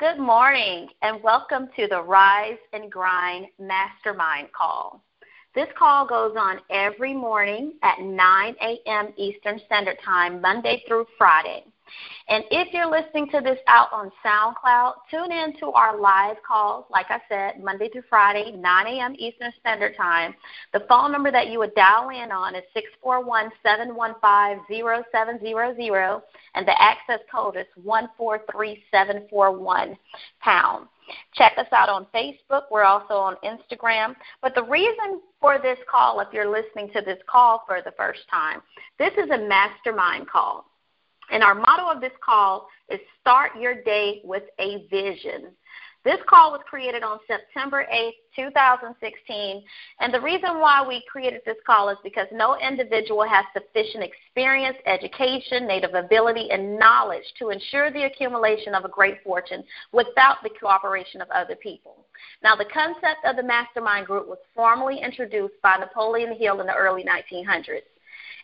Good 0.00 0.18
morning, 0.18 0.88
and 1.02 1.22
welcome 1.22 1.68
to 1.76 1.86
the 1.86 2.02
Rise 2.02 2.58
and 2.72 2.90
Grind 2.90 3.46
Mastermind 3.60 4.48
Call. 4.52 5.00
This 5.54 5.68
call 5.78 6.04
goes 6.04 6.34
on 6.36 6.58
every 6.68 7.14
morning 7.14 7.74
at 7.84 8.00
9 8.00 8.56
a.m. 8.60 9.12
Eastern 9.16 9.60
Standard 9.66 9.98
Time, 10.04 10.40
Monday 10.40 10.82
through 10.88 11.06
Friday. 11.16 11.62
And 12.28 12.44
if 12.50 12.72
you're 12.72 12.90
listening 12.90 13.28
to 13.30 13.40
this 13.40 13.58
out 13.66 13.92
on 13.92 14.10
SoundCloud, 14.24 14.94
tune 15.10 15.30
in 15.30 15.56
to 15.58 15.66
our 15.72 16.00
live 16.00 16.36
calls, 16.46 16.86
like 16.90 17.06
I 17.10 17.20
said, 17.28 17.62
Monday 17.62 17.90
through 17.90 18.04
Friday, 18.08 18.52
9 18.52 18.86
a.m. 18.86 19.14
Eastern 19.18 19.52
Standard 19.60 19.94
Time. 19.96 20.34
The 20.72 20.86
phone 20.88 21.12
number 21.12 21.30
that 21.30 21.48
you 21.48 21.58
would 21.58 21.74
dial 21.74 22.08
in 22.10 22.32
on 22.32 22.54
is 22.54 22.64
641 22.72 23.50
715 23.62 25.04
0700, 25.12 26.22
and 26.54 26.66
the 26.66 26.82
access 26.82 27.20
code 27.30 27.56
is 27.56 27.66
143741 27.82 29.98
pound. 30.40 30.88
Check 31.34 31.52
us 31.58 31.66
out 31.72 31.88
on 31.88 32.06
Facebook. 32.14 32.62
We're 32.70 32.84
also 32.84 33.14
on 33.14 33.36
Instagram. 33.44 34.14
But 34.40 34.54
the 34.54 34.64
reason 34.64 35.20
for 35.40 35.58
this 35.58 35.78
call, 35.90 36.20
if 36.20 36.28
you're 36.32 36.50
listening 36.50 36.90
to 36.94 37.02
this 37.02 37.18
call 37.26 37.64
for 37.66 37.80
the 37.84 37.92
first 37.92 38.20
time, 38.30 38.62
this 38.98 39.12
is 39.18 39.30
a 39.30 39.38
mastermind 39.38 40.28
call. 40.28 40.66
And 41.30 41.42
our 41.42 41.54
motto 41.54 41.90
of 41.90 42.00
this 42.00 42.12
call 42.24 42.68
is 42.88 43.00
start 43.20 43.52
your 43.58 43.82
day 43.82 44.20
with 44.24 44.44
a 44.58 44.86
vision. 44.88 45.52
This 46.04 46.20
call 46.28 46.52
was 46.52 46.60
created 46.68 47.02
on 47.02 47.18
September 47.26 47.86
8th, 47.90 48.12
2016, 48.36 49.62
and 50.00 50.12
the 50.12 50.20
reason 50.20 50.60
why 50.60 50.84
we 50.86 51.02
created 51.10 51.40
this 51.46 51.56
call 51.66 51.88
is 51.88 51.96
because 52.04 52.26
no 52.30 52.58
individual 52.58 53.26
has 53.26 53.46
sufficient 53.54 54.04
experience, 54.04 54.76
education, 54.84 55.66
native 55.66 55.94
ability, 55.94 56.50
and 56.50 56.78
knowledge 56.78 57.24
to 57.38 57.48
ensure 57.48 57.90
the 57.90 58.04
accumulation 58.04 58.74
of 58.74 58.84
a 58.84 58.88
great 58.88 59.22
fortune 59.24 59.64
without 59.92 60.42
the 60.42 60.50
cooperation 60.60 61.22
of 61.22 61.30
other 61.30 61.56
people. 61.56 62.04
Now, 62.42 62.54
the 62.54 62.66
concept 62.66 63.24
of 63.24 63.36
the 63.36 63.42
mastermind 63.42 64.06
group 64.06 64.28
was 64.28 64.38
formally 64.54 65.00
introduced 65.02 65.54
by 65.62 65.78
Napoleon 65.78 66.36
Hill 66.38 66.60
in 66.60 66.66
the 66.66 66.74
early 66.74 67.04
1900s 67.04 67.80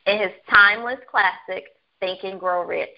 in 0.06 0.18
his 0.18 0.32
timeless 0.48 0.98
classic, 1.10 1.64
Think 2.00 2.24
and 2.24 2.40
Grow 2.40 2.64
Rich. 2.64 2.88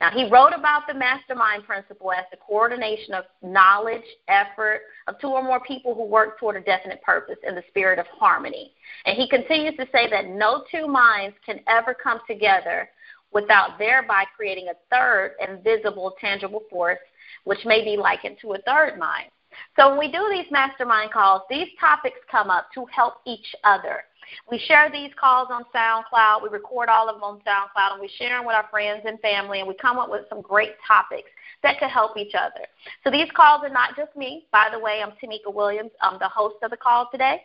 Now, 0.00 0.10
he 0.10 0.28
wrote 0.28 0.52
about 0.54 0.86
the 0.86 0.94
mastermind 0.94 1.64
principle 1.64 2.12
as 2.12 2.24
the 2.30 2.36
coordination 2.36 3.14
of 3.14 3.24
knowledge, 3.42 4.04
effort 4.28 4.82
of 5.06 5.18
two 5.20 5.28
or 5.28 5.42
more 5.42 5.60
people 5.60 5.94
who 5.94 6.04
work 6.04 6.38
toward 6.38 6.56
a 6.56 6.60
definite 6.60 7.02
purpose 7.02 7.38
in 7.46 7.54
the 7.54 7.62
spirit 7.68 7.98
of 7.98 8.06
harmony. 8.06 8.72
And 9.06 9.16
he 9.16 9.28
continues 9.28 9.76
to 9.76 9.86
say 9.92 10.08
that 10.10 10.26
no 10.28 10.64
two 10.70 10.86
minds 10.86 11.36
can 11.44 11.60
ever 11.66 11.94
come 11.94 12.20
together 12.28 12.90
without 13.32 13.78
thereby 13.78 14.24
creating 14.36 14.68
a 14.68 14.94
third 14.94 15.32
invisible, 15.46 16.14
tangible 16.20 16.62
force, 16.70 16.98
which 17.44 17.64
may 17.64 17.84
be 17.84 17.96
likened 17.96 18.36
to 18.42 18.52
a 18.52 18.58
third 18.62 18.98
mind. 18.98 19.30
So 19.78 19.90
when 19.90 19.98
we 19.98 20.12
do 20.12 20.28
these 20.30 20.50
mastermind 20.50 21.12
calls, 21.12 21.42
these 21.48 21.68
topics 21.80 22.18
come 22.30 22.50
up 22.50 22.68
to 22.74 22.84
help 22.86 23.14
each 23.26 23.54
other. 23.64 24.04
We 24.50 24.58
share 24.58 24.90
these 24.90 25.10
calls 25.18 25.48
on 25.50 25.64
SoundCloud. 25.74 26.42
We 26.42 26.48
record 26.48 26.88
all 26.88 27.08
of 27.08 27.16
them 27.16 27.24
on 27.24 27.40
SoundCloud, 27.46 27.92
and 27.92 28.00
we 28.00 28.08
share 28.18 28.38
them 28.38 28.46
with 28.46 28.54
our 28.54 28.66
friends 28.70 29.02
and 29.06 29.20
family, 29.20 29.60
and 29.60 29.68
we 29.68 29.74
come 29.74 29.98
up 29.98 30.10
with 30.10 30.22
some 30.28 30.42
great 30.42 30.72
topics 30.86 31.30
that 31.62 31.78
could 31.78 31.90
help 31.90 32.16
each 32.16 32.34
other. 32.34 32.66
So 33.04 33.10
these 33.10 33.28
calls 33.34 33.62
are 33.64 33.70
not 33.72 33.96
just 33.96 34.14
me. 34.16 34.46
By 34.52 34.68
the 34.72 34.78
way, 34.78 35.02
I'm 35.02 35.12
Tamika 35.12 35.52
Williams. 35.52 35.90
I'm 36.00 36.18
the 36.18 36.28
host 36.28 36.56
of 36.62 36.70
the 36.70 36.76
call 36.76 37.08
today. 37.10 37.42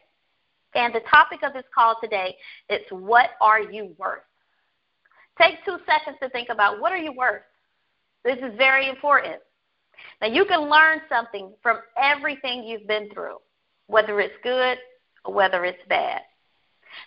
And 0.73 0.93
the 0.93 1.01
topic 1.09 1.39
of 1.43 1.53
this 1.53 1.65
call 1.73 1.97
today 2.01 2.35
is 2.69 2.79
what 2.89 3.31
are 3.41 3.59
you 3.59 3.93
worth? 3.97 4.23
Take 5.39 5.63
two 5.65 5.77
seconds 5.85 6.17
to 6.21 6.29
think 6.29 6.49
about 6.49 6.79
what 6.79 6.91
are 6.91 6.97
you 6.97 7.13
worth? 7.13 7.41
This 8.23 8.37
is 8.37 8.55
very 8.57 8.89
important. 8.89 9.37
Now, 10.21 10.27
you 10.27 10.45
can 10.45 10.69
learn 10.69 11.01
something 11.09 11.51
from 11.61 11.79
everything 12.01 12.63
you've 12.63 12.87
been 12.87 13.09
through, 13.11 13.37
whether 13.87 14.19
it's 14.19 14.33
good 14.43 14.77
or 15.25 15.33
whether 15.33 15.65
it's 15.65 15.81
bad. 15.89 16.21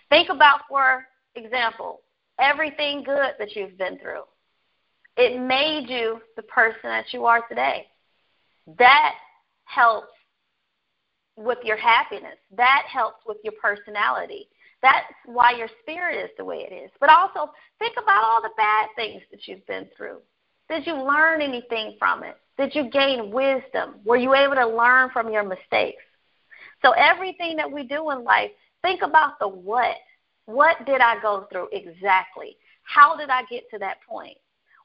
Think 0.09 0.29
about, 0.29 0.61
for 0.69 1.05
example, 1.35 2.01
everything 2.39 3.03
good 3.03 3.33
that 3.39 3.55
you've 3.55 3.77
been 3.77 3.97
through. 3.99 4.23
It 5.17 5.39
made 5.39 5.89
you 5.89 6.19
the 6.35 6.43
person 6.43 6.83
that 6.83 7.13
you 7.13 7.25
are 7.25 7.47
today. 7.47 7.87
That 8.77 9.13
helps 9.65 10.11
with 11.37 11.59
your 11.63 11.77
happiness. 11.77 12.37
That 12.55 12.83
helps 12.91 13.19
with 13.25 13.37
your 13.43 13.53
personality. 13.61 14.47
That's 14.81 15.05
why 15.25 15.51
your 15.51 15.69
spirit 15.81 16.23
is 16.23 16.29
the 16.37 16.45
way 16.45 16.67
it 16.69 16.73
is. 16.73 16.91
But 16.99 17.09
also, 17.09 17.51
think 17.79 17.95
about 18.01 18.23
all 18.23 18.41
the 18.41 18.51
bad 18.57 18.89
things 18.95 19.21
that 19.31 19.47
you've 19.47 19.65
been 19.65 19.87
through. 19.95 20.19
Did 20.69 20.85
you 20.85 20.95
learn 20.95 21.41
anything 21.41 21.95
from 21.97 22.23
it? 22.23 22.35
Did 22.57 22.73
you 22.75 22.89
gain 22.89 23.31
wisdom? 23.31 23.95
Were 24.05 24.17
you 24.17 24.33
able 24.33 24.55
to 24.55 24.67
learn 24.67 25.09
from 25.11 25.31
your 25.31 25.43
mistakes? 25.43 26.03
So, 26.81 26.91
everything 26.91 27.57
that 27.57 27.71
we 27.71 27.83
do 27.83 28.11
in 28.11 28.23
life 28.23 28.51
Think 28.85 29.01
about 29.01 29.39
the 29.39 29.47
what. 29.47 29.95
What 30.45 30.85
did 30.85 31.01
I 31.01 31.19
go 31.19 31.47
through 31.51 31.69
exactly? 31.71 32.55
How 32.83 33.17
did 33.17 33.31
I 33.31 33.41
get 33.49 33.67
to 33.71 33.79
that 33.79 33.97
point? 34.07 34.37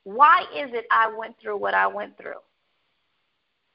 Why 0.05 0.45
is 0.57 0.71
it 0.73 0.87
I 0.91 1.15
went 1.15 1.39
through 1.39 1.59
what 1.59 1.75
I 1.75 1.87
went 1.87 2.17
through? 2.17 2.41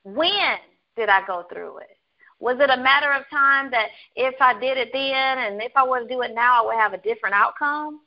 When 0.04 0.58
did 0.98 1.10
I 1.10 1.24
go 1.28 1.46
through 1.48 1.78
it? 1.78 2.00
Was 2.40 2.58
it 2.60 2.72
a 2.72 2.82
matter 2.82 3.12
of 3.12 3.30
time 3.30 3.70
that 3.70 3.90
if 4.16 4.34
I 4.42 4.60
did 4.60 4.80
it 4.80 4.90
then 4.92 5.38
and 5.38 5.62
if 5.62 5.74
I 5.76 5.88
were 5.88 6.00
to 6.00 6.08
do 6.08 6.24
it 6.24 6.34
now, 6.34 6.64
I 6.64 6.66
would 6.66 6.82
have 6.82 6.94
a 6.94 7.04
different 7.04 7.36
outcome? 7.36 8.00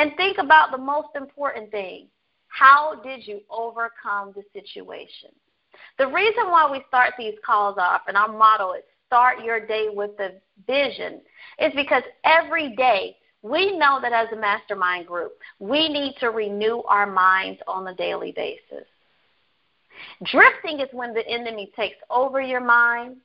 And 0.00 0.16
think 0.16 0.38
about 0.38 0.72
the 0.72 0.78
most 0.78 1.10
important 1.14 1.70
thing 1.70 2.08
how 2.48 2.96
did 3.04 3.24
you 3.24 3.40
overcome 3.48 4.34
the 4.34 4.42
situation? 4.52 5.30
The 5.96 6.08
reason 6.08 6.50
why 6.50 6.68
we 6.68 6.82
start 6.88 7.14
these 7.16 7.34
calls 7.46 7.78
off, 7.78 8.02
and 8.08 8.16
our 8.16 8.28
motto 8.28 8.72
is 8.72 8.82
start 9.12 9.44
your 9.44 9.60
day 9.66 9.88
with 9.92 10.12
a 10.20 10.30
vision 10.66 11.20
is 11.58 11.70
because 11.76 12.02
every 12.24 12.74
day 12.76 13.14
we 13.42 13.76
know 13.76 13.98
that 14.00 14.14
as 14.14 14.28
a 14.32 14.36
mastermind 14.36 15.06
group, 15.06 15.32
we 15.58 15.86
need 15.90 16.14
to 16.18 16.30
renew 16.30 16.80
our 16.88 17.06
minds 17.06 17.60
on 17.68 17.86
a 17.88 17.94
daily 17.94 18.32
basis. 18.32 18.86
Drifting 20.22 20.80
is 20.80 20.88
when 20.92 21.12
the 21.12 21.28
enemy 21.28 21.70
takes 21.76 21.98
over 22.08 22.40
your 22.40 22.62
mind 22.62 23.16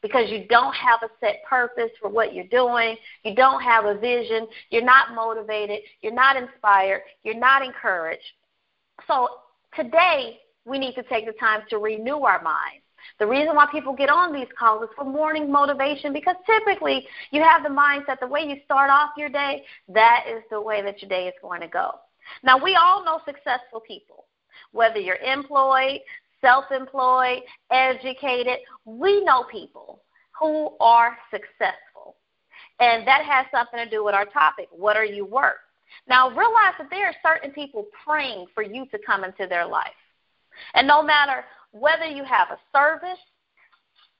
because 0.00 0.30
you 0.30 0.46
don't 0.48 0.74
have 0.74 1.00
a 1.02 1.10
set 1.18 1.42
purpose 1.48 1.90
for 2.00 2.08
what 2.08 2.34
you're 2.34 2.44
doing, 2.44 2.96
you 3.24 3.34
don't 3.34 3.62
have 3.62 3.84
a 3.84 3.98
vision, 3.98 4.46
you're 4.70 4.84
not 4.84 5.12
motivated, 5.12 5.80
you're 6.02 6.14
not 6.14 6.36
inspired, 6.36 7.02
you're 7.24 7.34
not 7.34 7.64
encouraged. 7.64 8.22
So 9.08 9.28
today, 9.74 10.38
we 10.64 10.78
need 10.78 10.94
to 10.94 11.02
take 11.02 11.26
the 11.26 11.32
time 11.32 11.62
to 11.70 11.78
renew 11.78 12.18
our 12.18 12.40
minds. 12.42 12.84
The 13.18 13.26
reason 13.26 13.54
why 13.54 13.66
people 13.70 13.94
get 13.94 14.10
on 14.10 14.32
these 14.32 14.48
calls 14.58 14.82
is 14.82 14.88
for 14.96 15.04
morning 15.04 15.50
motivation 15.50 16.12
because 16.12 16.36
typically 16.46 17.06
you 17.30 17.42
have 17.42 17.62
the 17.62 17.68
mindset 17.68 18.20
the 18.20 18.26
way 18.26 18.42
you 18.42 18.56
start 18.64 18.90
off 18.90 19.10
your 19.16 19.28
day, 19.28 19.64
that 19.88 20.24
is 20.28 20.42
the 20.50 20.60
way 20.60 20.82
that 20.82 21.00
your 21.02 21.08
day 21.08 21.26
is 21.26 21.34
going 21.42 21.60
to 21.60 21.68
go. 21.68 21.92
Now, 22.42 22.62
we 22.62 22.76
all 22.76 23.04
know 23.04 23.20
successful 23.24 23.80
people, 23.80 24.26
whether 24.72 24.98
you're 24.98 25.16
employed, 25.16 26.00
self 26.40 26.66
employed, 26.70 27.42
educated, 27.70 28.58
we 28.84 29.24
know 29.24 29.44
people 29.50 30.02
who 30.38 30.70
are 30.80 31.16
successful. 31.30 32.16
And 32.80 33.06
that 33.06 33.24
has 33.24 33.46
something 33.52 33.78
to 33.78 33.88
do 33.88 34.04
with 34.04 34.14
our 34.14 34.26
topic 34.26 34.68
what 34.70 34.96
are 34.96 35.04
you 35.04 35.24
worth? 35.24 35.54
Now, 36.08 36.30
realize 36.30 36.74
that 36.78 36.88
there 36.90 37.06
are 37.06 37.14
certain 37.22 37.52
people 37.52 37.86
praying 38.04 38.46
for 38.54 38.62
you 38.62 38.86
to 38.86 38.98
come 39.04 39.24
into 39.24 39.46
their 39.46 39.66
life. 39.66 39.90
And 40.74 40.86
no 40.86 41.02
matter 41.02 41.44
whether 41.72 42.06
you 42.06 42.24
have 42.24 42.48
a 42.50 42.58
service, 42.76 43.18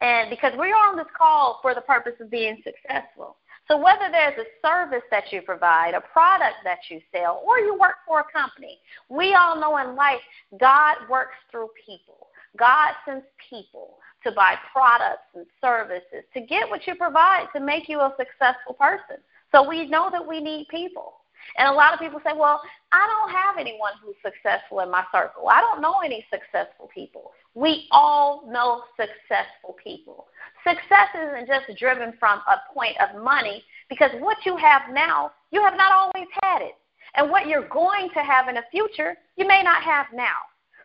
and 0.00 0.30
because 0.30 0.52
we 0.58 0.72
are 0.72 0.88
on 0.88 0.96
this 0.96 1.06
call 1.16 1.60
for 1.62 1.74
the 1.74 1.80
purpose 1.80 2.14
of 2.20 2.30
being 2.30 2.62
successful. 2.64 3.36
So 3.68 3.76
whether 3.76 4.10
there's 4.10 4.38
a 4.38 4.66
service 4.66 5.04
that 5.10 5.32
you 5.32 5.42
provide, 5.42 5.94
a 5.94 6.00
product 6.00 6.56
that 6.64 6.78
you 6.90 7.00
sell, 7.14 7.42
or 7.46 7.60
you 7.60 7.78
work 7.78 7.96
for 8.06 8.20
a 8.20 8.32
company, 8.32 8.78
we 9.08 9.34
all 9.34 9.58
know 9.58 9.76
in 9.78 9.94
life 9.94 10.20
God 10.58 10.96
works 11.08 11.36
through 11.50 11.68
people. 11.86 12.28
God 12.58 12.92
sends 13.06 13.24
people 13.48 13.98
to 14.24 14.32
buy 14.32 14.56
products 14.72 15.28
and 15.34 15.46
services 15.60 16.24
to 16.34 16.40
get 16.40 16.68
what 16.68 16.86
you 16.86 16.94
provide 16.96 17.46
to 17.54 17.60
make 17.60 17.88
you 17.88 18.00
a 18.00 18.14
successful 18.18 18.74
person. 18.74 19.22
So 19.52 19.66
we 19.66 19.86
know 19.86 20.08
that 20.10 20.26
we 20.26 20.40
need 20.40 20.66
people. 20.68 21.14
And 21.58 21.68
a 21.68 21.72
lot 21.72 21.92
of 21.92 22.00
people 22.00 22.20
say, 22.24 22.32
well, 22.34 22.60
I 22.92 23.06
don't 23.06 23.30
have 23.30 23.58
anyone 23.58 23.92
who's 24.02 24.16
successful 24.22 24.80
in 24.80 24.90
my 24.90 25.04
circle. 25.12 25.48
I 25.48 25.60
don't 25.60 25.80
know 25.80 26.00
any 26.04 26.24
successful 26.30 26.88
people. 26.92 27.32
We 27.54 27.86
all 27.90 28.44
know 28.50 28.84
successful 28.96 29.76
people. 29.82 30.26
Success 30.66 31.08
isn't 31.14 31.48
just 31.48 31.78
driven 31.78 32.14
from 32.18 32.40
a 32.48 32.72
point 32.72 32.96
of 33.00 33.22
money 33.22 33.64
because 33.88 34.10
what 34.20 34.38
you 34.46 34.56
have 34.56 34.82
now, 34.92 35.32
you 35.50 35.62
have 35.62 35.76
not 35.76 35.92
always 35.92 36.28
had 36.42 36.62
it. 36.62 36.74
And 37.14 37.30
what 37.30 37.46
you're 37.46 37.68
going 37.68 38.08
to 38.14 38.20
have 38.20 38.48
in 38.48 38.54
the 38.54 38.64
future, 38.70 39.16
you 39.36 39.46
may 39.46 39.62
not 39.62 39.82
have 39.82 40.06
now. 40.14 40.38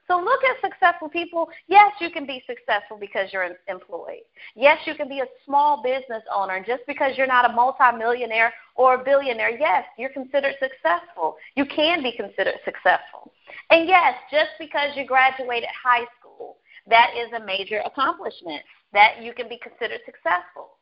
So 0.07 0.17
look 0.17 0.39
at 0.43 0.61
successful 0.61 1.09
people. 1.09 1.49
Yes, 1.67 1.91
you 1.99 2.09
can 2.09 2.25
be 2.25 2.41
successful 2.47 2.97
because 2.97 3.27
you're 3.33 3.49
employed. 3.67 4.23
Yes, 4.55 4.77
you 4.85 4.95
can 4.95 5.09
be 5.09 5.19
a 5.19 5.25
small 5.45 5.83
business 5.83 6.23
owner. 6.33 6.63
Just 6.65 6.83
because 6.87 7.17
you're 7.17 7.27
not 7.27 7.49
a 7.49 7.53
multimillionaire 7.53 8.53
or 8.75 8.95
a 8.95 9.03
billionaire, 9.03 9.57
yes, 9.57 9.83
you're 9.97 10.09
considered 10.09 10.55
successful. 10.59 11.35
You 11.55 11.65
can 11.65 12.01
be 12.01 12.13
considered 12.15 12.55
successful. 12.63 13.33
And 13.69 13.87
yes, 13.87 14.13
just 14.31 14.51
because 14.59 14.95
you 14.95 15.05
graduated 15.05 15.69
high 15.83 16.05
school, 16.19 16.57
that 16.89 17.11
is 17.17 17.27
a 17.33 17.45
major 17.45 17.81
accomplishment 17.85 18.61
that 18.93 19.21
you 19.21 19.33
can 19.33 19.49
be 19.49 19.59
considered 19.61 19.99
successful. 20.05 20.77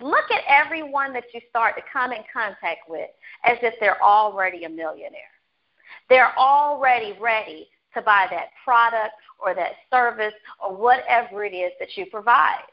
Look 0.00 0.32
at 0.32 0.42
everyone 0.48 1.12
that 1.12 1.24
you 1.32 1.40
start 1.48 1.76
to 1.76 1.82
come 1.92 2.10
in 2.10 2.22
contact 2.32 2.88
with 2.88 3.10
as 3.44 3.58
if 3.62 3.74
they're 3.78 4.02
already 4.02 4.64
a 4.64 4.68
millionaire. 4.68 5.30
They're 6.08 6.36
already 6.36 7.16
ready 7.20 7.68
to 7.94 8.02
buy 8.02 8.26
that 8.30 8.48
product 8.64 9.14
or 9.38 9.54
that 9.54 9.72
service 9.90 10.34
or 10.62 10.74
whatever 10.74 11.44
it 11.44 11.54
is 11.54 11.72
that 11.80 11.96
you 11.96 12.06
provide. 12.06 12.64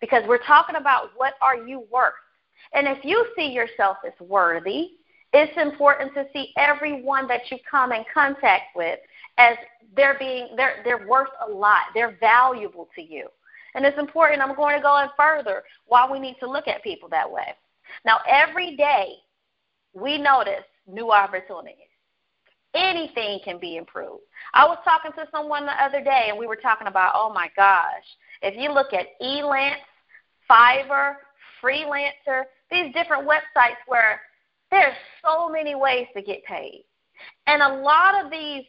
Because 0.00 0.22
we're 0.26 0.44
talking 0.44 0.76
about 0.76 1.10
what 1.16 1.34
are 1.40 1.56
you 1.56 1.84
worth. 1.90 2.12
And 2.72 2.86
if 2.86 3.04
you 3.04 3.26
see 3.36 3.50
yourself 3.50 3.98
as 4.06 4.12
worthy, 4.20 4.90
it's 5.32 5.56
important 5.60 6.14
to 6.14 6.26
see 6.32 6.52
everyone 6.56 7.26
that 7.28 7.50
you 7.50 7.58
come 7.68 7.92
in 7.92 8.04
contact 8.12 8.76
with 8.76 8.98
as 9.38 9.56
they're 9.96 10.16
being 10.18 10.48
they're 10.56 10.76
they're 10.84 11.06
worth 11.06 11.30
a 11.46 11.50
lot. 11.50 11.82
They're 11.94 12.16
valuable 12.20 12.88
to 12.94 13.02
you. 13.02 13.28
And 13.74 13.84
it's 13.84 13.98
important, 13.98 14.40
I'm 14.40 14.54
going 14.54 14.76
to 14.76 14.82
go 14.82 15.00
in 15.00 15.08
further 15.16 15.64
why 15.86 16.08
we 16.10 16.20
need 16.20 16.36
to 16.40 16.48
look 16.48 16.68
at 16.68 16.84
people 16.84 17.08
that 17.08 17.30
way. 17.30 17.54
Now 18.04 18.18
every 18.28 18.76
day 18.76 19.14
we 19.92 20.18
notice 20.18 20.64
new 20.86 21.10
opportunities. 21.10 21.93
Anything 22.74 23.40
can 23.44 23.58
be 23.58 23.76
improved. 23.76 24.22
I 24.52 24.66
was 24.66 24.78
talking 24.84 25.12
to 25.12 25.28
someone 25.30 25.64
the 25.64 25.82
other 25.82 26.02
day 26.02 26.26
and 26.28 26.38
we 26.38 26.46
were 26.46 26.56
talking 26.56 26.88
about, 26.88 27.12
oh 27.14 27.32
my 27.32 27.48
gosh, 27.56 28.04
if 28.42 28.56
you 28.56 28.72
look 28.72 28.92
at 28.92 29.06
Elance, 29.22 29.76
Fiverr, 30.50 31.14
Freelancer, 31.62 32.44
these 32.70 32.92
different 32.92 33.28
websites 33.28 33.78
where 33.86 34.20
there's 34.70 34.94
so 35.24 35.48
many 35.48 35.74
ways 35.74 36.06
to 36.16 36.22
get 36.22 36.44
paid. 36.44 36.84
And 37.46 37.62
a 37.62 37.80
lot 37.80 38.24
of 38.24 38.30
these 38.30 38.64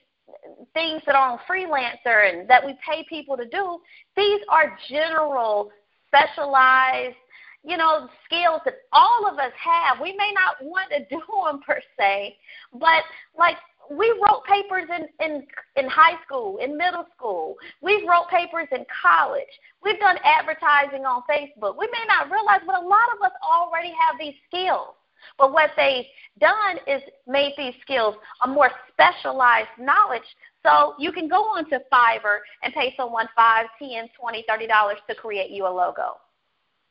things 0.74 1.02
that 1.06 1.16
are 1.16 1.32
on 1.32 1.40
freelancer 1.50 2.30
and 2.30 2.48
that 2.50 2.66
we 2.66 2.76
pay 2.88 3.06
people 3.08 3.38
to 3.38 3.46
do, 3.48 3.80
these 4.16 4.42
are 4.50 4.78
general, 4.88 5.72
specialized, 6.08 7.16
you 7.64 7.78
know, 7.78 8.08
skills 8.26 8.62
that 8.66 8.76
all 8.94 9.28
of 9.28 9.40
us 9.40 9.52
have. 9.58 10.00
We 10.00 10.16
may 10.16 10.32
not 10.34 10.64
want 10.64 10.92
to 10.92 11.00
do 11.10 11.22
them 11.46 11.62
per 11.66 11.82
se, 11.98 12.38
but 12.74 13.04
like 13.38 13.58
we 13.90 14.10
wrote 14.24 14.44
papers 14.46 14.90
in, 14.90 15.08
in 15.26 15.46
in 15.76 15.90
high 15.90 16.22
school, 16.26 16.58
in 16.58 16.78
middle 16.78 17.06
school. 17.16 17.56
We've 17.82 18.08
wrote 18.08 18.30
papers 18.30 18.68
in 18.72 18.86
college. 19.02 19.44
We've 19.84 20.00
done 20.00 20.18
advertising 20.24 21.06
on 21.06 21.24
Facebook. 21.30 21.78
We 21.78 21.88
may 21.88 22.06
not 22.08 22.32
realize, 22.32 22.62
but 22.66 22.84
a 22.84 22.88
lot 22.88 23.08
of 23.16 23.22
us 23.24 23.32
already 23.44 23.90
have 23.90 24.20
these 24.20 24.36
skills. 24.48 24.96
But 25.38 25.54
what 25.54 25.72
they've 25.76 26.06
done 26.40 26.78
is 26.88 27.02
made 27.28 27.54
these 27.58 27.74
skills 27.82 28.16
a 28.44 28.48
more 28.48 28.70
specialized 28.92 29.70
knowledge. 29.80 30.28
So 30.64 30.96
you 31.00 31.12
can 31.12 31.28
go 31.28 31.44
onto 31.44 31.78
Fiverr 31.92 32.40
and 32.64 32.74
pay 32.74 32.94
someone 32.98 33.28
five, 33.36 33.68
ten, 33.80 34.10
twenty, 34.20 34.44
thirty 34.48 34.68
dollars 34.68 34.98
to 35.10 35.16
create 35.16 35.52
you 35.52 35.68
a 35.68 35.70
logo. 35.70 36.18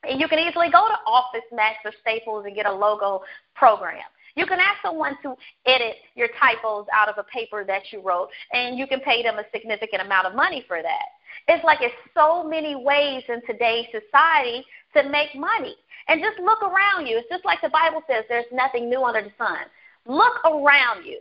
And 0.08 0.20
you 0.20 0.28
can 0.28 0.38
easily 0.38 0.70
go 0.70 0.86
to 0.86 0.94
Office 1.06 1.48
Max 1.52 1.78
or 1.84 1.92
Staples 2.00 2.44
and 2.46 2.54
get 2.54 2.66
a 2.66 2.72
logo 2.72 3.22
program. 3.54 4.02
You 4.36 4.46
can 4.46 4.58
ask 4.58 4.82
someone 4.82 5.16
to 5.22 5.34
edit 5.66 5.96
your 6.16 6.28
typos 6.40 6.86
out 6.92 7.08
of 7.08 7.18
a 7.18 7.24
paper 7.24 7.64
that 7.64 7.82
you 7.92 8.00
wrote, 8.02 8.28
and 8.52 8.76
you 8.76 8.86
can 8.86 9.00
pay 9.00 9.22
them 9.22 9.38
a 9.38 9.44
significant 9.52 10.02
amount 10.02 10.26
of 10.26 10.34
money 10.34 10.64
for 10.66 10.82
that. 10.82 11.06
It's 11.46 11.64
like 11.64 11.78
it's 11.80 11.94
so 12.14 12.42
many 12.42 12.74
ways 12.74 13.22
in 13.28 13.42
today's 13.46 13.86
society 13.92 14.64
to 14.96 15.08
make 15.08 15.34
money. 15.34 15.76
And 16.08 16.20
just 16.20 16.38
look 16.38 16.62
around 16.62 17.06
you. 17.06 17.18
It's 17.18 17.28
just 17.30 17.44
like 17.44 17.60
the 17.62 17.70
Bible 17.70 18.02
says 18.08 18.24
there's 18.28 18.44
nothing 18.52 18.90
new 18.90 19.02
under 19.02 19.22
the 19.22 19.32
sun. 19.38 19.66
Look 20.06 20.44
around 20.44 21.04
you. 21.04 21.20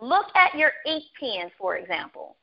Look 0.00 0.26
at 0.34 0.58
your 0.58 0.72
ink 0.86 1.04
pen, 1.18 1.50
for 1.58 1.76
example. 1.76 2.36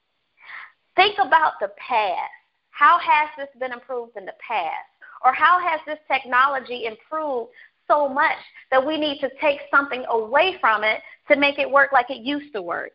Think 0.95 1.15
about 1.19 1.53
the 1.59 1.69
past. 1.77 2.31
How 2.71 2.97
has 2.99 3.29
this 3.37 3.49
been 3.59 3.71
improved 3.71 4.17
in 4.17 4.25
the 4.25 4.33
past? 4.45 4.89
Or 5.23 5.33
how 5.33 5.59
has 5.59 5.79
this 5.85 5.99
technology 6.11 6.85
improved 6.85 7.51
so 7.87 8.09
much 8.09 8.37
that 8.71 8.85
we 8.85 8.97
need 8.97 9.19
to 9.19 9.29
take 9.41 9.59
something 9.71 10.05
away 10.09 10.57
from 10.59 10.83
it 10.83 11.01
to 11.27 11.37
make 11.37 11.59
it 11.59 11.69
work 11.69 11.91
like 11.91 12.09
it 12.09 12.21
used 12.21 12.53
to 12.53 12.61
work? 12.61 12.91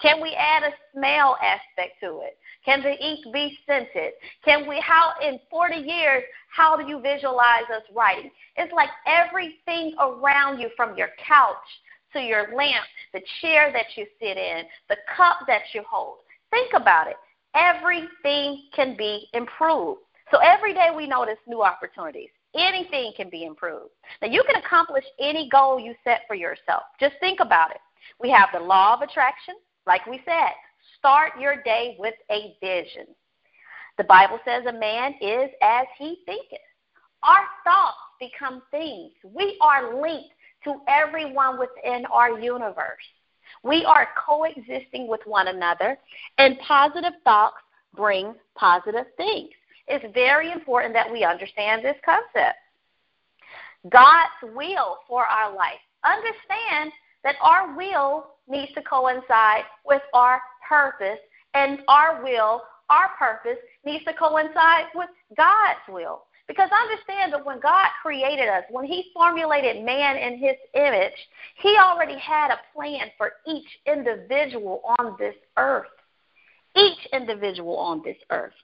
Can 0.00 0.20
we 0.20 0.34
add 0.34 0.62
a 0.62 0.72
smell 0.92 1.36
aspect 1.42 2.00
to 2.00 2.20
it? 2.22 2.38
Can 2.64 2.82
the 2.82 2.92
ink 2.92 3.20
be 3.32 3.58
scented? 3.66 4.12
Can 4.44 4.68
we 4.68 4.80
how 4.80 5.12
in 5.22 5.38
40 5.50 5.76
years 5.76 6.22
how 6.54 6.76
do 6.76 6.86
you 6.86 7.00
visualize 7.00 7.68
us 7.74 7.82
writing? 7.94 8.30
It's 8.56 8.72
like 8.72 8.90
everything 9.06 9.94
around 9.98 10.60
you 10.60 10.70
from 10.76 10.96
your 10.96 11.10
couch 11.26 11.56
to 12.12 12.20
your 12.20 12.54
lamp, 12.54 12.84
the 13.12 13.22
chair 13.40 13.72
that 13.72 13.86
you 13.96 14.06
sit 14.20 14.36
in, 14.36 14.64
the 14.88 14.96
cup 15.16 15.38
that 15.46 15.62
you 15.72 15.82
hold. 15.88 16.18
Think 16.50 16.72
about 16.74 17.08
it. 17.08 17.16
Everything 17.54 18.64
can 18.74 18.96
be 18.96 19.28
improved. 19.32 20.00
So 20.30 20.38
every 20.38 20.74
day 20.74 20.88
we 20.94 21.06
notice 21.06 21.38
new 21.46 21.62
opportunities. 21.62 22.30
Anything 22.54 23.12
can 23.16 23.30
be 23.30 23.44
improved. 23.44 23.90
Now 24.20 24.28
you 24.28 24.42
can 24.46 24.62
accomplish 24.62 25.04
any 25.18 25.48
goal 25.48 25.80
you 25.80 25.94
set 26.04 26.22
for 26.28 26.34
yourself. 26.34 26.82
Just 27.00 27.14
think 27.20 27.40
about 27.40 27.70
it. 27.70 27.80
We 28.20 28.30
have 28.30 28.50
the 28.52 28.60
law 28.60 28.94
of 28.94 29.02
attraction, 29.02 29.54
like 29.86 30.06
we 30.06 30.20
said. 30.24 30.52
Start 30.98 31.32
your 31.40 31.62
day 31.62 31.96
with 31.98 32.14
a 32.30 32.56
vision. 32.60 33.06
The 33.98 34.04
Bible 34.04 34.38
says 34.44 34.64
a 34.66 34.72
man 34.72 35.14
is 35.20 35.50
as 35.62 35.86
he 35.98 36.18
thinketh. 36.26 36.58
Our 37.22 37.44
thoughts 37.64 37.98
become 38.18 38.62
things. 38.70 39.12
We 39.24 39.56
are 39.60 40.00
linked 40.00 40.34
to 40.64 40.80
everyone 40.88 41.58
within 41.58 42.06
our 42.06 42.38
universe. 42.38 43.02
We 43.62 43.84
are 43.84 44.08
coexisting 44.26 45.08
with 45.08 45.20
one 45.24 45.48
another, 45.48 45.98
and 46.38 46.58
positive 46.60 47.12
thoughts 47.24 47.56
bring 47.94 48.34
positive 48.54 49.06
things. 49.16 49.50
It's 49.92 50.14
very 50.14 50.50
important 50.50 50.94
that 50.94 51.12
we 51.12 51.22
understand 51.22 51.84
this 51.84 51.98
concept. 52.02 52.56
God's 53.90 54.56
will 54.56 54.96
for 55.06 55.26
our 55.26 55.54
life. 55.54 55.82
Understand 56.02 56.90
that 57.24 57.34
our 57.42 57.76
will 57.76 58.28
needs 58.48 58.72
to 58.72 58.82
coincide 58.82 59.64
with 59.84 60.00
our 60.14 60.40
purpose, 60.66 61.18
and 61.52 61.80
our 61.88 62.24
will, 62.24 62.62
our 62.88 63.10
purpose, 63.18 63.58
needs 63.84 64.02
to 64.06 64.14
coincide 64.14 64.86
with 64.94 65.10
God's 65.36 65.80
will. 65.86 66.22
Because 66.48 66.70
understand 66.72 67.34
that 67.34 67.44
when 67.44 67.60
God 67.60 67.88
created 68.02 68.48
us, 68.48 68.64
when 68.70 68.86
He 68.86 69.10
formulated 69.12 69.84
man 69.84 70.16
in 70.16 70.38
His 70.38 70.56
image, 70.74 71.12
He 71.56 71.76
already 71.78 72.18
had 72.18 72.50
a 72.50 72.60
plan 72.74 73.08
for 73.18 73.32
each 73.46 73.68
individual 73.86 74.80
on 74.98 75.16
this 75.18 75.34
earth. 75.58 75.86
Each 76.74 77.06
individual 77.12 77.76
on 77.76 78.00
this 78.02 78.16
earth. 78.30 78.54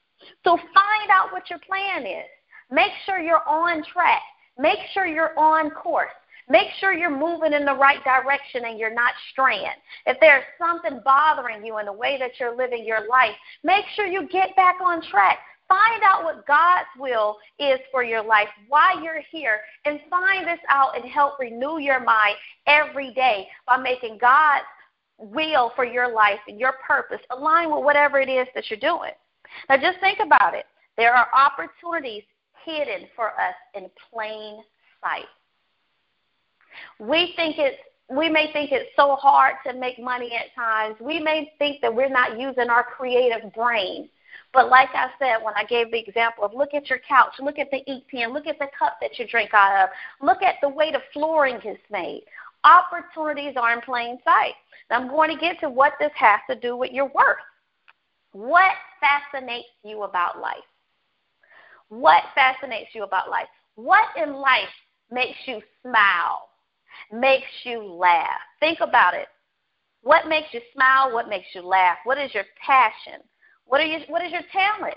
So 0.44 0.56
find 0.56 1.10
out 1.10 1.32
what 1.32 1.50
your 1.50 1.58
plan 1.60 2.06
is. 2.06 2.26
Make 2.70 2.92
sure 3.06 3.18
you're 3.18 3.46
on 3.48 3.82
track. 3.84 4.22
Make 4.58 4.78
sure 4.92 5.06
you're 5.06 5.38
on 5.38 5.70
course. 5.70 6.10
Make 6.50 6.68
sure 6.80 6.92
you're 6.92 7.16
moving 7.16 7.52
in 7.52 7.66
the 7.66 7.74
right 7.74 8.02
direction 8.04 8.64
and 8.64 8.78
you're 8.78 8.94
not 8.94 9.12
straying. 9.32 9.66
If 10.06 10.16
there's 10.20 10.44
something 10.58 11.00
bothering 11.04 11.64
you 11.64 11.78
in 11.78 11.86
the 11.86 11.92
way 11.92 12.18
that 12.18 12.32
you're 12.40 12.56
living 12.56 12.86
your 12.86 13.06
life, 13.06 13.34
make 13.62 13.84
sure 13.94 14.06
you 14.06 14.26
get 14.28 14.56
back 14.56 14.76
on 14.82 15.02
track. 15.02 15.38
Find 15.68 16.02
out 16.02 16.24
what 16.24 16.46
God's 16.46 16.88
will 16.98 17.36
is 17.58 17.78
for 17.92 18.02
your 18.02 18.22
life, 18.22 18.48
why 18.68 18.94
you're 19.02 19.20
here, 19.30 19.60
and 19.84 20.00
find 20.08 20.46
this 20.46 20.60
out 20.70 20.96
and 20.96 21.04
help 21.04 21.38
renew 21.38 21.78
your 21.78 22.00
mind 22.02 22.36
every 22.66 23.12
day 23.12 23.46
by 23.66 23.76
making 23.76 24.16
God's 24.18 24.64
will 25.18 25.72
for 25.76 25.84
your 25.84 26.10
life 26.10 26.38
and 26.48 26.58
your 26.58 26.74
purpose 26.86 27.20
align 27.30 27.70
with 27.70 27.84
whatever 27.84 28.18
it 28.18 28.30
is 28.30 28.46
that 28.54 28.70
you're 28.70 28.80
doing. 28.80 29.10
Now, 29.68 29.76
just 29.76 30.00
think 30.00 30.18
about 30.24 30.54
it. 30.54 30.66
There 30.96 31.14
are 31.14 31.28
opportunities 31.34 32.24
hidden 32.64 33.08
for 33.14 33.28
us 33.28 33.54
in 33.74 33.88
plain 34.12 34.62
sight. 35.02 35.26
We 36.98 37.32
think 37.36 37.56
it's 37.58 37.78
we 38.10 38.30
may 38.30 38.50
think 38.52 38.72
it's 38.72 38.90
so 38.96 39.16
hard 39.16 39.56
to 39.66 39.74
make 39.74 39.98
money 39.98 40.32
at 40.34 40.54
times. 40.54 40.96
We 40.98 41.20
may 41.20 41.52
think 41.58 41.82
that 41.82 41.94
we're 41.94 42.08
not 42.08 42.40
using 42.40 42.70
our 42.70 42.82
creative 42.82 43.52
brain. 43.52 44.08
But 44.54 44.70
like 44.70 44.88
I 44.94 45.10
said, 45.18 45.42
when 45.42 45.54
I 45.56 45.64
gave 45.64 45.90
the 45.90 45.98
example 45.98 46.44
of 46.44 46.54
look 46.54 46.72
at 46.72 46.88
your 46.88 47.00
couch, 47.06 47.34
look 47.38 47.58
at 47.58 47.70
the 47.70 47.84
ink 47.84 48.04
pen, 48.10 48.32
look 48.32 48.46
at 48.46 48.58
the 48.58 48.68
cup 48.78 48.96
that 49.02 49.18
you 49.18 49.26
drink 49.26 49.52
out 49.52 49.84
of, 49.84 49.90
look 50.26 50.42
at 50.42 50.54
the 50.62 50.68
way 50.68 50.90
the 50.90 51.02
flooring 51.12 51.60
is 51.66 51.76
made. 51.90 52.22
Opportunities 52.64 53.54
are 53.56 53.74
in 53.74 53.82
plain 53.82 54.18
sight. 54.24 54.54
Now 54.90 55.00
I'm 55.00 55.08
going 55.08 55.30
to 55.30 55.38
get 55.38 55.60
to 55.60 55.68
what 55.68 55.92
this 56.00 56.12
has 56.14 56.40
to 56.48 56.56
do 56.56 56.76
with 56.76 56.92
your 56.92 57.06
worth. 57.06 57.36
What 58.38 58.72
fascinates 59.00 59.66
you 59.82 60.04
about 60.04 60.38
life? 60.38 60.56
What 61.88 62.22
fascinates 62.36 62.90
you 62.94 63.02
about 63.02 63.28
life? 63.28 63.48
What 63.74 64.06
in 64.16 64.32
life 64.32 64.68
makes 65.10 65.38
you 65.46 65.60
smile? 65.82 66.48
makes 67.12 67.46
you 67.64 67.82
laugh. 67.82 68.40
Think 68.60 68.78
about 68.80 69.14
it. 69.14 69.26
What 70.02 70.28
makes 70.28 70.48
you 70.52 70.60
smile? 70.72 71.12
What 71.12 71.28
makes 71.28 71.48
you 71.54 71.62
laugh? 71.62 71.98
What 72.04 72.18
is 72.18 72.32
your 72.34 72.44
passion? 72.64 73.20
What, 73.66 73.80
are 73.80 73.86
you, 73.86 74.00
what 74.08 74.24
is 74.24 74.32
your 74.32 74.42
talent? 74.52 74.96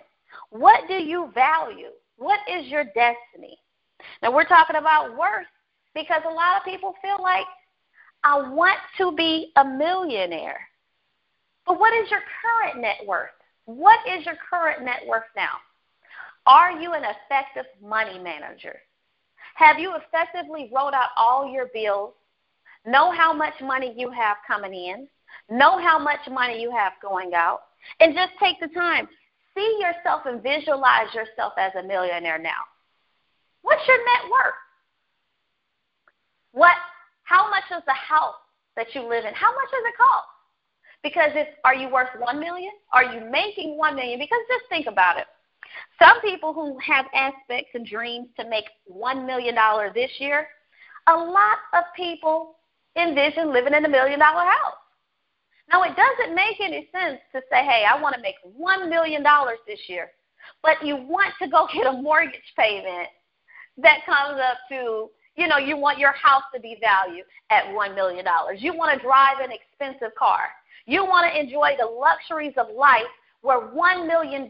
What 0.50 0.88
do 0.88 0.94
you 0.94 1.32
value? 1.34 1.90
What 2.18 2.40
is 2.50 2.68
your 2.68 2.84
destiny? 2.86 3.58
Now, 4.22 4.34
we're 4.34 4.46
talking 4.46 4.76
about 4.76 5.18
worth 5.18 5.48
because 5.96 6.22
a 6.26 6.34
lot 6.34 6.58
of 6.58 6.64
people 6.66 6.94
feel 7.02 7.22
like, 7.22 7.46
I 8.24 8.52
want 8.52 8.78
to 9.00 9.12
be 9.14 9.52
a 9.58 9.66
millionaire. 9.66 10.60
But 11.66 11.80
what 11.80 11.94
is 11.94 12.10
your 12.10 12.22
current 12.42 12.82
net 12.82 12.98
worth? 13.06 13.30
What 13.66 14.00
is 14.08 14.26
your 14.26 14.36
current 14.50 14.84
net 14.84 15.02
worth 15.08 15.30
now? 15.36 15.58
Are 16.46 16.72
you 16.72 16.94
an 16.94 17.04
effective 17.04 17.66
money 17.82 18.20
manager? 18.20 18.80
Have 19.56 19.80
you 19.80 19.96
effectively 19.96 20.72
wrote 20.74 20.94
out 20.94 21.10
all 21.18 21.52
your 21.52 21.68
bills? 21.74 22.14
Know 22.86 23.12
how 23.12 23.32
much 23.32 23.54
money 23.62 23.94
you 23.96 24.10
have 24.10 24.38
coming 24.48 24.74
in? 24.74 25.08
Know 25.50 25.78
how 25.78 26.00
much 26.00 26.22
money 26.30 26.60
you 26.60 26.72
have 26.72 26.94
going 27.02 27.34
out? 27.36 27.62
And 28.00 28.16
just 28.16 28.32
take 28.40 28.60
the 28.60 28.74
time. 28.74 29.08
See 29.56 29.80
yourself 29.80 30.24
and 30.26 30.42
visualize 30.42 31.14
yourself 31.14 31.54
as 31.58 31.74
a 31.76 31.86
millionaire 31.86 32.40
now. 32.40 32.66
What's 33.62 33.88
your 33.88 33.98
net 33.98 34.32
worth? 34.32 34.54
What 36.54 36.76
how 37.24 37.50
much 37.50 37.64
is 37.72 37.84
the 37.86 37.94
house 37.94 38.36
that 38.76 38.88
you 38.94 39.02
live 39.08 39.26
in? 39.26 39.34
How 39.34 39.52
much 39.54 39.72
does 39.72 39.84
it 39.86 39.98
cost? 39.98 40.31
Because 41.04 41.32
if 41.34 41.48
are 41.64 41.76
you 41.76 41.90
worth 41.90 42.10
one 42.18 42.40
million? 42.40 42.72
Are 42.94 43.04
you 43.04 43.30
making 43.32 43.78
one 43.78 43.96
million? 43.96 44.20
Because 44.20 44.40
just 44.48 44.70
think 44.70 44.88
about 44.88 45.18
it. 45.18 45.26
Some 46.02 46.20
people 46.22 46.54
who 46.54 46.78
have 46.80 47.06
aspects 47.14 47.72
and 47.74 47.86
dreams 47.86 48.28
to 48.40 48.48
make 48.48 48.66
$1 48.92 49.26
million 49.26 49.56
this 49.94 50.12
year, 50.20 50.48
a 51.08 51.16
lot 51.16 51.58
of 51.74 51.84
people 51.96 52.56
envision 52.96 53.54
living 53.54 53.74
in 53.74 53.86
a 53.86 53.90
million 53.90 54.20
dollar 54.20 54.44
house. 54.44 54.76
Now, 55.72 55.84
it 55.84 55.96
doesn't 55.96 56.36
make 56.36 56.60
any 56.60 56.90
sense 56.92 57.20
to 57.32 57.42
say, 57.50 57.64
hey, 57.64 57.86
I 57.90 58.00
want 58.02 58.16
to 58.16 58.22
make 58.22 58.36
$1 58.60 58.90
million 58.90 59.24
this 59.66 59.80
year, 59.88 60.12
but 60.62 60.86
you 60.86 60.98
want 60.98 61.34
to 61.42 61.48
go 61.48 61.68
get 61.74 61.88
a 61.88 61.94
mortgage 61.94 62.42
payment 62.58 63.08
that 63.78 64.00
comes 64.06 64.40
up 64.40 64.58
to, 64.70 65.10
you 65.36 65.48
know, 65.48 65.58
you 65.58 65.78
want 65.78 65.98
your 65.98 66.12
house 66.12 66.44
to 66.54 66.60
be 66.60 66.78
valued 66.82 67.26
at 67.50 67.66
$1 67.68 67.96
million. 67.96 68.26
You 68.58 68.76
want 68.76 68.98
to 68.98 69.06
drive 69.06 69.38
an 69.42 69.52
expensive 69.52 70.14
car. 70.18 70.50
You 70.86 71.06
want 71.06 71.32
to 71.32 71.40
enjoy 71.40 71.76
the 71.80 71.86
luxuries 71.86 72.54
of 72.58 72.68
life 72.76 73.12
where 73.42 73.70
$1 73.70 74.08
million 74.08 74.48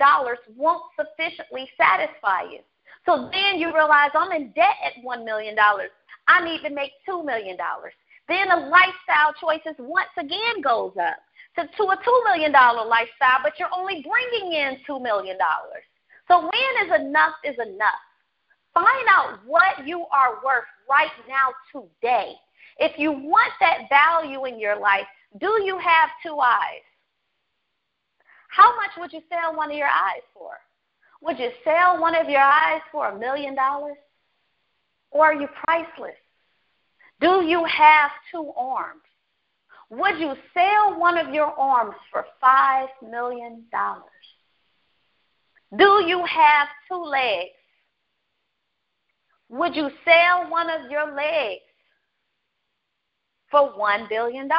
won't 0.56 0.84
sufficiently 0.98 1.70
satisfy 1.78 2.44
you. 2.44 2.60
So 3.06 3.30
then 3.32 3.60
you 3.60 3.74
realize 3.74 4.12
I'm 4.14 4.32
in 4.32 4.52
debt 4.52 4.76
at 4.86 5.04
$1 5.04 5.26
million. 5.26 5.56
I 6.28 6.46
need 6.46 6.62
to 6.62 6.70
make 6.70 6.92
$2 7.08 7.26
million. 7.26 7.58
Then 8.28 8.50
the 8.50 8.68
lifestyle 8.68 9.34
choices 9.40 9.76
once 9.80 10.12
again 10.18 10.62
goes 10.64 10.94
up 11.02 11.18
to, 11.56 11.64
to 11.64 11.84
a 11.84 11.98
$2 11.98 12.24
million 12.26 12.52
lifestyle, 12.52 13.40
but 13.44 13.54
you're 13.60 13.74
only 13.76 14.06
bringing 14.08 14.54
in 14.54 14.78
$2 14.88 15.02
million. 15.02 15.38
So 16.28 16.42
when 16.42 16.88
is 16.88 17.02
enough 17.02 17.34
is 17.44 17.56
enough. 17.56 18.02
Find 18.74 19.08
out 19.10 19.40
what 19.46 19.86
you 19.86 20.06
are 20.14 20.36
worth 20.46 20.64
right 20.90 21.12
now 21.28 21.52
today. 21.74 22.36
If 22.78 22.98
you 22.98 23.12
want 23.12 23.52
that 23.60 23.90
value 23.90 24.46
in 24.46 24.60
your 24.60 24.80
life, 24.80 25.06
do 25.40 25.62
you 25.64 25.78
have 25.78 26.10
two 26.24 26.38
eyes? 26.40 26.84
How 28.50 28.76
much 28.76 28.92
would 28.98 29.14
you 29.14 29.22
sell 29.30 29.56
one 29.56 29.72
of 29.72 29.78
your 29.78 29.88
eyes 29.88 30.24
for? 30.34 30.52
Would 31.22 31.40
you 31.40 31.52
sell 31.64 32.02
one 32.02 32.16
of 32.16 32.30
your 32.30 32.42
eyes 32.42 32.82
for 32.92 33.08
a 33.08 33.18
million 33.18 33.56
dollars? 33.56 33.98
Or 35.12 35.28
are 35.28 35.34
you 35.34 35.48
priceless? 35.66 36.16
Do 37.22 37.44
you 37.46 37.64
have 37.66 38.12
two 38.32 38.52
arms? 38.58 39.02
Would 39.90 40.20
you 40.20 40.34
sell 40.54 40.98
one 41.00 41.18
of 41.18 41.34
your 41.34 41.54
arms 41.60 41.96
for 42.12 42.26
$5 42.44 42.88
million? 43.10 43.66
Do 45.78 46.04
you 46.08 46.26
have 46.26 46.68
two 46.88 47.04
legs? 47.04 47.52
Would 49.50 49.76
you 49.76 49.90
sell 50.06 50.50
one 50.50 50.70
of 50.70 50.90
your 50.90 51.14
legs 51.14 51.62
for 53.52 53.74
$1 53.78 54.10
billion? 54.10 54.50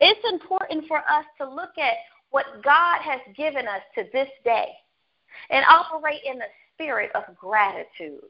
It's 0.00 0.32
important 0.32 0.86
for 0.86 0.98
us 0.98 1.24
to 1.38 1.48
look 1.48 1.76
at 1.78 1.94
what 2.30 2.62
God 2.62 3.00
has 3.02 3.20
given 3.36 3.66
us 3.66 3.82
to 3.96 4.04
this 4.12 4.28
day 4.44 4.68
and 5.50 5.64
operate 5.66 6.20
in 6.24 6.38
the 6.38 6.46
spirit 6.74 7.10
of 7.14 7.36
gratitude, 7.36 8.24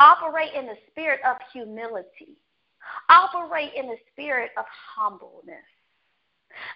operate 0.00 0.54
in 0.54 0.66
the 0.66 0.76
spirit 0.90 1.20
of 1.28 1.36
humility, 1.52 2.38
operate 3.10 3.72
in 3.76 3.86
the 3.86 3.96
spirit 4.12 4.50
of 4.56 4.64
humbleness. 4.96 5.64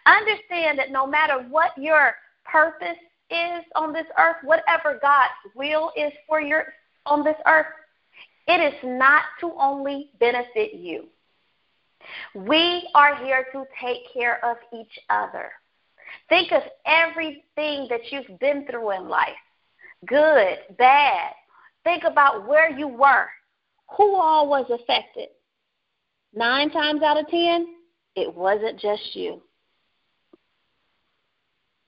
Understand 0.07 0.79
that 0.79 0.91
no 0.91 1.07
matter 1.07 1.47
what 1.49 1.71
your 1.77 2.15
purpose 2.45 2.99
is 3.31 3.65
on 3.75 3.93
this 3.93 4.07
earth, 4.19 4.37
whatever 4.43 4.99
God's 5.01 5.55
will 5.55 5.93
is 5.97 6.13
for 6.29 6.41
your 6.41 6.65
on 7.05 7.25
this 7.25 7.37
earth, 7.47 7.67
it 8.49 8.61
is 8.61 8.75
not 8.85 9.25
to 9.41 9.53
only 9.59 10.11
benefit 10.19 10.75
you. 10.75 11.07
We 12.35 12.89
are 12.95 13.17
here 13.25 13.47
to 13.53 13.65
take 13.81 14.13
care 14.13 14.45
of 14.45 14.57
each 14.73 14.99
other. 15.11 15.51
Think 16.29 16.53
of 16.53 16.63
everything 16.87 17.87
that 17.91 18.01
you've 18.11 18.39
been 18.39 18.67
through 18.67 18.93
in 18.93 19.09
life 19.09 19.35
good, 20.05 20.59
bad. 20.79 21.33
Think 21.85 22.05
about 22.05 22.47
where 22.49 22.71
you 22.71 22.89
were. 22.89 23.27
Who 23.97 24.17
all 24.17 24.49
was 24.49 24.67
affected? 24.71 25.29
Nine 26.35 26.71
times 26.71 27.03
out 27.03 27.19
of 27.19 27.29
ten, 27.29 27.67
it 28.15 28.35
wasn't 28.35 28.79
just 28.79 29.15
you, 29.15 29.43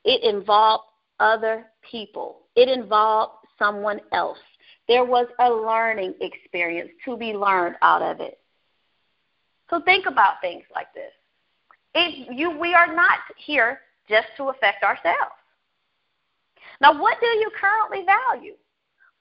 it 0.04 0.22
involved 0.22 0.84
other 1.20 1.66
people, 1.90 2.42
it 2.54 2.68
involved 2.68 3.46
someone 3.58 4.00
else. 4.12 4.38
There 4.86 5.04
was 5.04 5.26
a 5.38 5.50
learning 5.50 6.14
experience 6.20 6.90
to 7.04 7.16
be 7.16 7.34
learned 7.34 7.76
out 7.82 8.00
of 8.00 8.20
it. 8.20 8.37
So 9.70 9.80
think 9.80 10.06
about 10.06 10.40
things 10.40 10.64
like 10.74 10.92
this. 10.94 11.12
If 11.94 12.28
you, 12.30 12.58
we 12.58 12.74
are 12.74 12.94
not 12.94 13.18
here 13.36 13.80
just 14.08 14.28
to 14.36 14.44
affect 14.44 14.82
ourselves. 14.82 15.34
Now, 16.80 17.00
what 17.00 17.18
do 17.20 17.26
you 17.26 17.50
currently 17.58 18.04
value? 18.06 18.54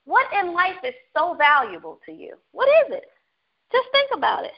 What 0.04 0.26
in 0.32 0.54
life 0.54 0.76
is 0.84 0.94
so 1.16 1.34
valuable 1.36 1.98
to 2.06 2.12
you? 2.12 2.34
What 2.52 2.68
is 2.86 2.96
it? 2.96 3.10
Just 3.72 3.88
think 3.92 4.10
about 4.14 4.44
it. 4.44 4.52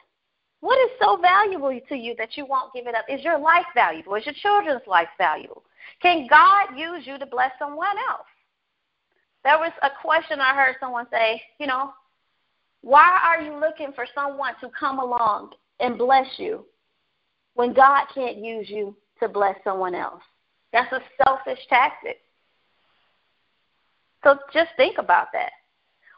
What 0.60 0.78
is 0.78 0.90
so 1.00 1.16
valuable 1.16 1.78
to 1.88 1.96
you 1.96 2.14
that 2.18 2.36
you 2.36 2.44
won't 2.44 2.72
give 2.72 2.86
it 2.86 2.94
up? 2.94 3.06
Is 3.08 3.24
your 3.24 3.38
life 3.38 3.66
valuable? 3.74 4.14
Is 4.14 4.26
your 4.26 4.34
children's 4.34 4.86
life 4.86 5.08
valuable? 5.16 5.64
Can 6.02 6.26
God 6.28 6.78
use 6.78 7.06
you 7.06 7.18
to 7.18 7.26
bless 7.26 7.50
someone 7.58 7.96
else? 8.08 8.26
There 9.42 9.58
was 9.58 9.72
a 9.82 9.88
question 10.02 10.38
I 10.38 10.54
heard 10.54 10.76
someone 10.78 11.06
say, 11.10 11.42
you 11.58 11.66
know, 11.66 11.92
why 12.82 13.18
are 13.24 13.40
you 13.40 13.58
looking 13.58 13.92
for 13.94 14.06
someone 14.14 14.54
to 14.60 14.68
come 14.78 14.98
along 14.98 15.52
and 15.80 15.98
bless 15.98 16.26
you 16.38 16.64
when 17.54 17.72
God 17.72 18.06
can't 18.14 18.38
use 18.38 18.68
you 18.68 18.96
to 19.20 19.28
bless 19.28 19.56
someone 19.64 19.94
else. 19.94 20.22
That's 20.72 20.92
a 20.92 21.00
selfish 21.24 21.58
tactic. 21.68 22.18
So 24.22 24.38
just 24.52 24.70
think 24.76 24.98
about 24.98 25.28
that. 25.32 25.52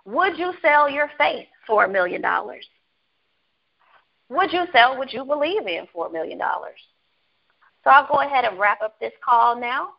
Would 0.04 0.38
you 0.38 0.52
sell 0.60 0.90
your 0.90 1.10
faith 1.16 1.46
for 1.66 1.84
a 1.84 1.88
million 1.88 2.20
dollars? 2.20 2.66
Would 4.28 4.52
you 4.52 4.64
sell 4.72 4.96
what 4.98 5.12
you 5.12 5.24
believe 5.24 5.66
in 5.66 5.86
for 5.92 6.06
a 6.06 6.12
million 6.12 6.38
dollars? 6.38 6.80
So 7.84 7.90
I'll 7.90 8.08
go 8.08 8.20
ahead 8.20 8.44
and 8.44 8.58
wrap 8.58 8.82
up 8.82 8.98
this 9.00 9.12
call 9.24 9.58
now. 9.58 9.90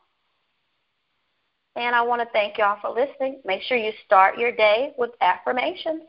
And 1.75 1.96
I 1.96 2.01
want 2.01 2.22
to 2.22 2.27
thank 2.34 2.58
y'all 2.58 2.77
for 2.82 2.89
listening. 2.89 3.41
Make 3.46 3.62
sure 3.63 3.77
you 3.77 3.91
start 4.05 4.38
your 4.38 4.51
day 4.51 4.93
with 4.98 5.12
affirmations. 5.22 6.03